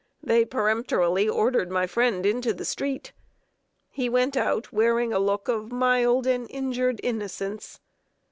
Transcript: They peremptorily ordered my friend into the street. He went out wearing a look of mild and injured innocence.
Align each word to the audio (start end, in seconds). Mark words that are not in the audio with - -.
They 0.23 0.45
peremptorily 0.45 1.29
ordered 1.29 1.69
my 1.69 1.85
friend 1.85 2.25
into 2.25 2.55
the 2.55 2.65
street. 2.65 3.11
He 3.91 4.09
went 4.09 4.35
out 4.35 4.73
wearing 4.73 5.13
a 5.13 5.19
look 5.19 5.47
of 5.47 5.71
mild 5.71 6.25
and 6.25 6.49
injured 6.49 6.99
innocence. 7.03 7.79